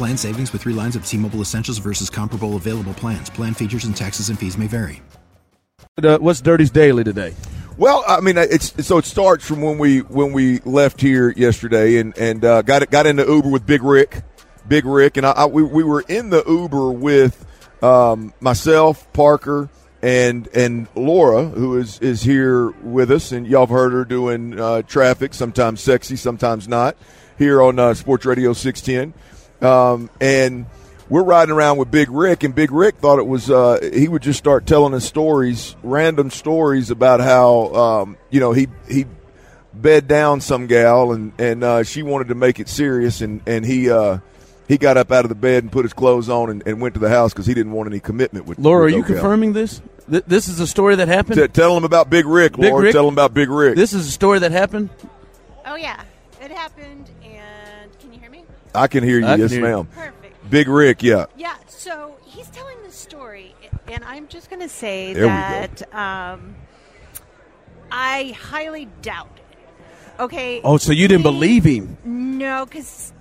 [0.00, 3.28] Plan savings with three lines of T Mobile Essentials versus comparable available plans.
[3.28, 5.02] Plan features and taxes and fees may vary.
[6.02, 7.34] Uh, what's Dirty's Daily today?
[7.76, 11.98] Well, I mean, it's so it starts from when we when we left here yesterday
[11.98, 14.22] and and uh, got got in the Uber with Big Rick,
[14.66, 17.44] Big Rick, and I, I we, we were in the Uber with
[17.82, 19.68] um, myself, Parker,
[20.00, 24.58] and and Laura, who is is here with us, and y'all have heard her doing
[24.58, 26.96] uh, traffic, sometimes sexy, sometimes not,
[27.36, 29.12] here on uh, Sports Radio six ten.
[29.60, 30.66] Um, and
[31.08, 34.22] we're riding around with Big Rick, and Big Rick thought it was uh, he would
[34.22, 39.06] just start telling us stories, random stories about how um, you know he he
[39.74, 43.64] bed down some gal, and and uh, she wanted to make it serious, and and
[43.64, 43.90] he.
[43.90, 44.18] Uh,
[44.68, 46.94] he got up out of the bed and put his clothes on and, and went
[46.94, 48.56] to the house because he didn't want any commitment with.
[48.60, 49.14] Laura, with are you gal.
[49.14, 49.82] confirming this?
[50.08, 51.40] Th- this is a story that happened.
[51.40, 52.84] T- tell him about Big Rick, Big Laura.
[52.84, 52.92] Rick?
[52.92, 53.74] Tell him about Big Rick.
[53.74, 54.90] This is a story that happened.
[55.66, 56.00] Oh yeah,
[56.40, 57.10] it happened,
[58.74, 59.24] I can hear you.
[59.26, 59.66] Can yes, hear you.
[59.76, 59.86] ma'am.
[59.86, 60.50] Perfect.
[60.50, 61.26] Big Rick, yeah.
[61.36, 61.56] Yeah.
[61.68, 63.54] So he's telling the story,
[63.88, 66.54] and I'm just going to say There that um,
[67.90, 70.22] I highly doubt it.
[70.22, 70.60] Okay.
[70.62, 71.96] Oh, so you didn't He- believe him?
[72.04, 73.12] No, because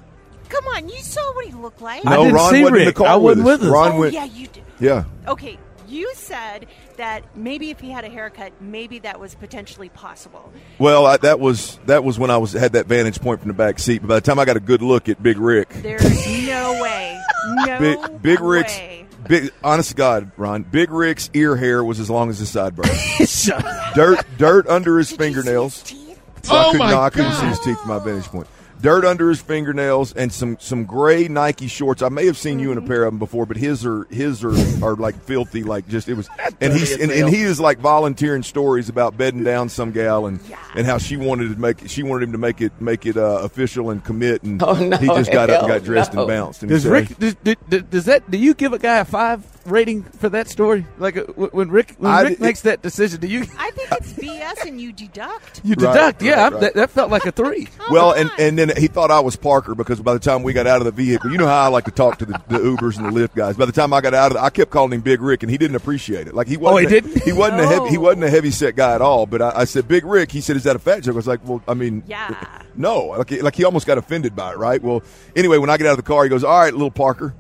[0.49, 2.05] come on, you saw what he looked like.
[2.05, 2.95] I No, didn't Ron see wasn't in the Rick.
[2.95, 3.59] car I wasn't with us.
[3.61, 3.73] with us.
[3.73, 4.13] Ron oh went.
[4.13, 4.63] yeah, you did.
[4.79, 5.03] Yeah.
[5.27, 5.57] Okay,
[5.89, 6.67] you said
[6.97, 10.51] that maybe if he had a haircut, maybe that was potentially possible.
[10.77, 13.53] Well, I, that was that was when I was had that vantage point from the
[13.53, 13.99] back seat.
[14.01, 16.03] But by the time I got a good look at Big Rick, There's
[16.47, 17.19] no way.
[17.65, 19.05] No Big, Big Rick's way.
[19.27, 19.51] big.
[19.63, 23.45] Honest to God, Ron, Big Rick's ear hair was as long as his sideburns.
[23.95, 25.79] dirt, dirt under his Did you see fingernails.
[25.81, 26.21] his teeth?
[26.43, 27.39] So I Oh, couldn't, my no, I couldn't God.
[27.39, 28.47] see his teeth from my vantage point.
[28.81, 32.01] Dirt under his fingernails and some some gray Nike shorts.
[32.01, 34.41] I may have seen you in a pair of them before, but his are his
[34.43, 34.53] are,
[34.83, 36.29] are like filthy, like just it was.
[36.61, 40.39] And he's and, and he is like volunteering stories about bedding down some gal and
[40.75, 43.39] and how she wanted to make she wanted him to make it make it uh,
[43.43, 44.43] official and commit.
[44.43, 46.21] And Oh, no, he just got up and got dressed no.
[46.21, 46.63] and bounced.
[46.63, 47.17] And Does said, Rick?
[47.19, 48.31] Does, does, does that?
[48.31, 50.85] Do you give a guy a five rating for that story?
[50.97, 53.71] Like uh, when when Rick when I Rick did- makes that decision, do you I
[53.71, 55.61] think it's BS, and you deduct.
[55.63, 56.21] you Right, deduct?
[56.21, 56.61] yeah, right, right.
[56.61, 57.67] That, that felt like a three.
[57.81, 60.53] Oh, Well, and, and then he thought I was Parker because by the time we
[60.53, 62.59] got out of the vehicle, you know how I like to talk to the, the
[62.59, 63.57] Ubers and the Lyft guys.
[63.57, 65.49] By the time I got out of, the, I kept calling him Big Rick, and
[65.51, 66.33] he didn't appreciate it.
[66.35, 66.75] Like he wasn't.
[66.75, 67.23] Oh, he a- didn't?
[67.23, 67.89] He wasn't a heavy.
[67.89, 69.25] He wasn't a heavy set guy at all.
[69.25, 70.31] But I, I said Big Rick.
[70.31, 72.63] He said, "Is that a fat joke?" I was like, "Well, I mean, Yeah.
[72.75, 74.81] no." Like, like he almost got offended by it, right?
[74.81, 75.01] Well,
[75.35, 77.33] anyway, when I get out of the car, he goes, "All right, little Parker."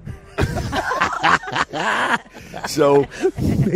[2.67, 3.05] So,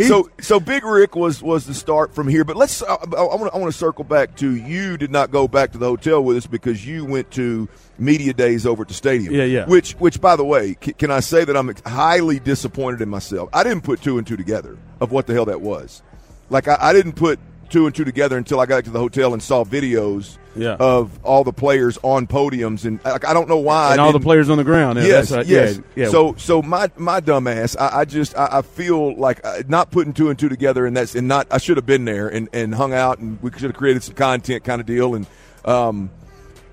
[0.06, 2.44] so, so Big Rick was was the start from here.
[2.44, 2.82] But let's.
[2.82, 4.96] Uh, uh, I, I want to I want to circle back to you.
[4.96, 7.68] Did not go back to the hotel with us because you went to
[7.98, 9.32] media days over at the stadium.
[9.32, 9.66] Yeah, yeah.
[9.66, 13.48] Which, which, by the way, c- can I say that I'm highly disappointed in myself?
[13.52, 16.02] I didn't put two and two together of what the hell that was.
[16.50, 17.38] Like I, I didn't put
[17.74, 20.76] two and two together until I got to the hotel and saw videos Yeah.
[20.78, 24.20] of all the players on podiums and like I don't know why and all the
[24.20, 24.98] players on the ground.
[25.00, 25.44] Yeah, yes, right.
[25.44, 25.80] yes.
[25.96, 26.10] Yeah, yeah.
[26.10, 29.90] So, so my my dumb ass, I, I just I, I feel like uh, not
[29.90, 32.48] putting two and two together, and that's and not I should have been there and,
[32.52, 35.26] and hung out, and we should have created some content kind of deal, and
[35.64, 36.10] um,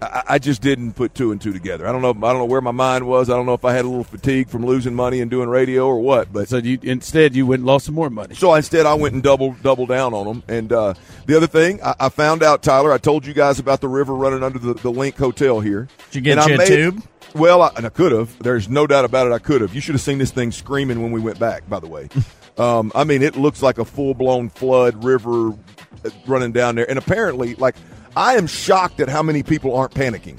[0.02, 1.88] I, I just didn't put two and two together.
[1.88, 3.30] I don't know I don't know where my mind was.
[3.30, 5.86] I don't know if I had a little fatigue from losing money and doing radio
[5.88, 8.34] or what, but so you instead you went and lost some more money.
[8.36, 10.44] so instead, I went and double double down on them.
[10.48, 10.94] And uh,
[11.26, 14.14] the other thing, I, I found out, Tyler, I told you guys about the river
[14.16, 15.88] running under the, the LINQ Hotel here.
[16.12, 17.04] Did you get And I you a made- tube?
[17.34, 18.38] Well, I, and I could have.
[18.40, 19.32] There's no doubt about it.
[19.32, 19.74] I could have.
[19.74, 21.70] You should have seen this thing screaming when we went back.
[21.70, 22.10] By the way,
[22.58, 26.90] um, I mean it looks like a full blown flood river uh, running down there.
[26.90, 27.76] And apparently, like
[28.16, 30.38] I am shocked at how many people aren't panicking.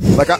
[0.00, 0.38] Like I,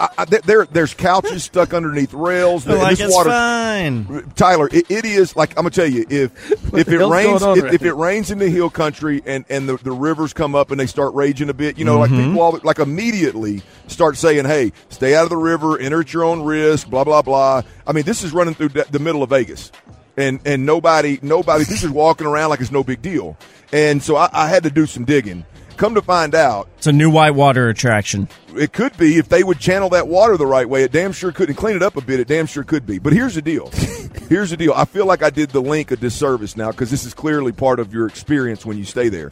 [0.00, 2.66] I, I, there, there's couches stuck underneath rails.
[2.66, 4.28] like it's water, fine.
[4.34, 7.74] Tyler, it, it is like I'm gonna tell you if if it rains if, right
[7.74, 10.80] if it rains in the hill country and and the, the rivers come up and
[10.80, 12.14] they start raging a bit, you know, Mm-hmm.
[12.16, 16.12] like people all like immediately start saying, "Hey, stay out of the river, enter at
[16.12, 17.62] your own risk." Blah blah blah.
[17.86, 19.70] I mean, this is running through the the middle of Vegas,
[20.16, 23.36] and and nobody nobody this is walking around like it's no big deal,
[23.72, 25.44] and so I, I had to do some digging.
[25.82, 28.28] Come to find out, It's a new whitewater attraction.
[28.54, 30.84] it could be if they would channel that water the right way.
[30.84, 32.20] It damn sure could and clean it up a bit.
[32.20, 33.00] It damn sure could be.
[33.00, 33.68] But here's the deal.
[34.28, 34.74] here's the deal.
[34.74, 37.80] I feel like I did the LINQ a disservice now because this is clearly part
[37.80, 39.30] of your experience when you stay there.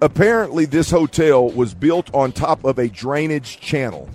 [0.00, 4.08] Apparently, this hotel was built on top of a drainage channel,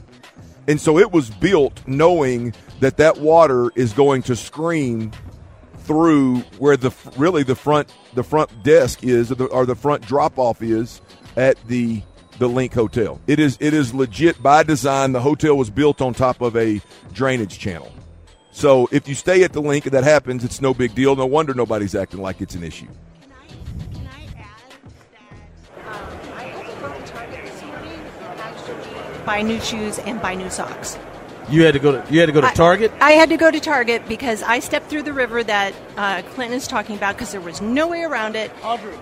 [0.67, 5.11] and so it was built knowing that that water is going to scream
[5.81, 10.01] through where the really the front the front desk is or the, or the front
[10.07, 10.99] drop off is
[11.35, 12.01] at the
[12.37, 13.21] the LINQ Hotel.
[13.27, 15.13] It is it is legit by design.
[15.13, 16.81] The hotel was built on top of a
[17.13, 17.91] drainage channel.
[18.51, 21.15] So if you stay at the LINQ and that happens, it's no big deal.
[21.15, 22.87] No wonder nobody's acting like it's an issue.
[29.25, 30.97] Buy new shoes and buy new socks.
[31.50, 32.92] You had to go to you had to go to I- Target.
[33.00, 36.57] I, had to go to Target because I stepped through the river that uh, Clinton
[36.57, 38.51] is talking about because there was no way around it,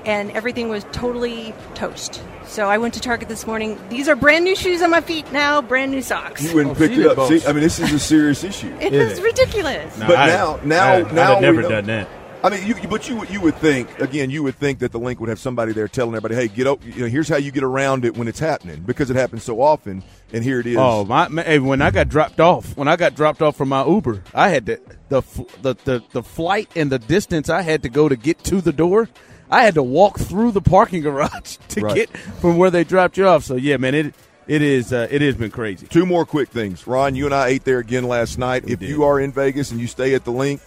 [0.05, 2.21] and everything was totally toast.
[2.45, 3.79] So I went to Target this morning.
[3.89, 6.43] These are brand new shoes on my feet now, brand new socks.
[6.43, 7.27] You went and Oh, picked it up.
[7.29, 8.75] See, I mean, this is a serious issue.
[8.81, 9.23] It Is is it?
[9.23, 9.97] ridiculous.
[9.97, 12.07] But I- now, now, I- I'd now, have never we know- done that.
[12.43, 15.19] I mean, you, but you you would think again, you would think that the LINQ
[15.21, 16.83] would have somebody there telling everybody, "Hey, get up!
[16.85, 19.61] You know, here's how you get around it when it's happening because it happens so
[19.61, 20.03] often."
[20.33, 20.75] And here it is.
[20.77, 21.27] Oh my!
[21.43, 24.49] Hey, when I got dropped off, when I got dropped off from my Uber, I
[24.49, 25.21] had to the
[25.61, 28.73] the the, the flight and the distance I had to go to get to the
[28.73, 29.07] door.
[29.49, 31.95] I had to walk through the parking garage to Right.
[31.95, 33.43] get from where they dropped you off.
[33.45, 34.15] So yeah, man, it
[34.47, 35.87] it is uh, it has been crazy.
[35.87, 37.15] Two more quick things, Ron.
[37.15, 38.63] You and I ate there again last night.
[38.67, 38.89] if did.
[38.89, 40.59] you are in Vegas and you stay at the LINQ,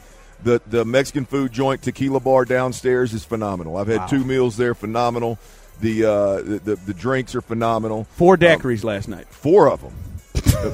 [0.43, 3.77] the the Mexican food joint Tequila Bar downstairs is phenomenal.
[3.77, 5.39] I've had two meals there, phenomenal.
[5.81, 8.05] The, uh, the the the drinks are phenomenal.
[8.05, 9.27] Four daiquiris last night.
[9.29, 9.95] Four of them.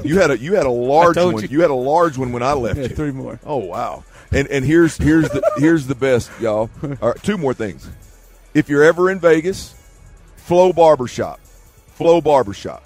[0.05, 1.41] you had a you had a large one.
[1.41, 1.47] you.
[1.49, 1.61] You.
[1.61, 2.77] had a large one when I left.
[2.77, 2.95] Yeah, you.
[2.95, 3.39] three more.
[3.45, 4.03] Oh wow!
[4.31, 6.69] And and here's here's the here's the best, y'all.
[7.01, 7.89] All right, two more things.
[8.53, 9.75] If you're ever in Vegas,
[10.37, 11.39] Flow Barbershop,
[11.95, 12.83] Flow Barbershop.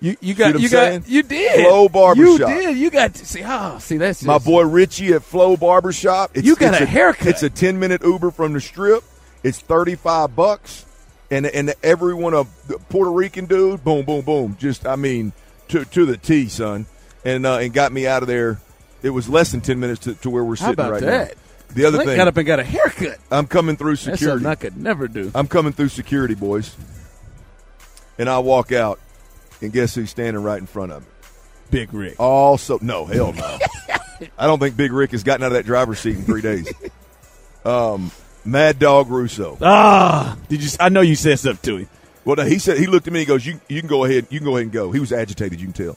[0.00, 1.00] You you got you saying?
[1.00, 2.38] got you did Flow Barbershop.
[2.38, 2.78] You did.
[2.78, 3.42] You got to see.
[3.44, 6.32] Oh, see that's My boy Richie at Flow Barbershop.
[6.34, 7.26] It's, You got it's a haircut.
[7.26, 9.02] It's a ten minute Uber from the Strip.
[9.42, 10.84] It's thirty five bucks,
[11.30, 13.82] and and everyone a Puerto Rican dude.
[13.82, 14.56] Boom, boom, boom.
[14.60, 15.32] Just I mean
[15.68, 16.86] to to the T, son,
[17.24, 18.60] and uh, and got me out of there.
[19.02, 21.28] It was less than ten minutes to, to where we're How sitting about right that?
[21.28, 21.42] now.
[21.74, 23.18] The other thing, got up and got a haircut.
[23.30, 24.42] I'm coming through That's security.
[24.44, 25.30] something I could never do.
[25.34, 26.74] I'm coming through security, boys,
[28.18, 28.98] and I walk out,
[29.60, 31.08] and guess who's standing right in front of me?
[31.70, 32.18] Big Rick.
[32.18, 33.58] Also, no, hell no.
[34.38, 36.72] I don't think Big Rick has gotten out of that driver's seat in three days.
[37.64, 38.10] Um,
[38.44, 39.58] Mad Dog Russo.
[39.60, 40.70] Ah, did you?
[40.80, 41.88] I know you said something to him.
[42.24, 43.20] Well, no, he said he looked at me.
[43.20, 44.26] and goes, "You you can go ahead.
[44.30, 45.60] You can go ahead and go." He was agitated.
[45.60, 45.96] You can tell.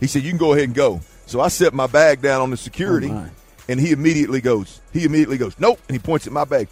[0.00, 2.50] He said, "You can go ahead and go." So I set my bag down on
[2.50, 3.28] the security, Oh,
[3.68, 4.80] and he immediately goes.
[4.92, 6.68] He immediately goes, "Nope," and he points at my bag.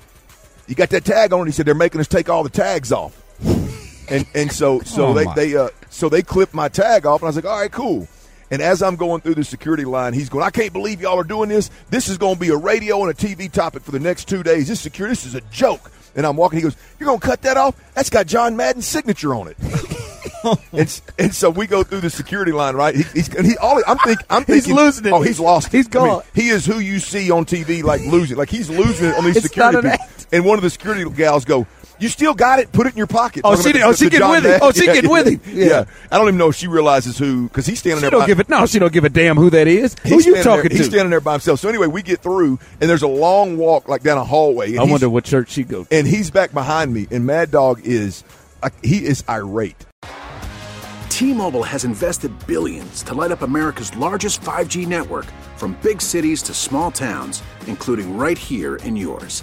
[0.67, 1.43] You got that tag on?
[1.43, 1.47] it?
[1.47, 3.21] He said, "They're making us take all the tags off."
[4.09, 5.35] and and so so Oh, they my.
[5.35, 8.09] they uh so they clipped my tag off, and I was like, "All right, cool."
[8.51, 11.25] And as I'm going through the security line, he's going, I can't believe y'all are
[11.25, 11.69] doing this.
[11.91, 14.45] This is going to be a radio and a TV topic for the next two
[14.45, 14.69] days.
[14.69, 15.91] This security, this is a joke.
[16.15, 16.59] And I'm walking.
[16.59, 17.75] He goes, "You're going to cut that off?
[17.95, 19.57] That's got John Madden's signature on it."
[20.73, 22.95] and, and so we go through the security line, right?
[22.95, 23.57] He, he's he.
[23.59, 24.21] All, I'm think.
[24.31, 25.13] I'm He's losing it.
[25.13, 25.73] Oh, he's lost.
[25.73, 26.23] He's I mean, gone.
[26.35, 28.37] he is who you see on TV, like losing.
[28.37, 29.91] Like he's losing it on these It's security people.
[29.91, 30.27] act.
[30.33, 31.67] And one of the security gals go,
[31.99, 32.73] "You still got it?
[32.73, 34.29] Put it in your pocket." Oh, Talking she about did- the- oh, she the getting
[34.31, 34.51] with him.
[34.51, 34.61] Madden.
[34.63, 35.41] Oh, she getting with him.
[35.53, 35.67] Yeah.
[35.67, 35.85] Yeah.
[36.11, 38.11] I don't even know if she realizes who because he's standing She there.
[38.11, 38.49] don't by- give it.
[38.49, 39.97] No, she don't give a damn who that is.
[40.03, 40.77] Who He's you talking there, to?
[40.77, 41.61] He's standing there by himself.
[41.61, 44.71] So anyway, we get through, and there's a long walk like down a hallway.
[44.73, 45.85] And I wonder what church she go.
[45.85, 45.95] to.
[45.97, 48.25] And he's back behind me, and Mad Dog is
[48.63, 49.77] uh, he is irate.
[51.09, 55.25] T-Mobile has invested billions to light up America's largest 5G network
[55.57, 59.43] from big cities to small towns, including right here in yours.